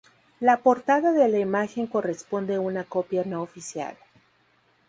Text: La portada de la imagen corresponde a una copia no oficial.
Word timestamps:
La 0.39 0.57
portada 0.63 1.11
de 1.11 1.27
la 1.27 1.37
imagen 1.37 1.85
corresponde 1.85 2.55
a 2.55 2.59
una 2.59 2.83
copia 2.85 3.21
no 3.23 3.43
oficial. 3.43 3.95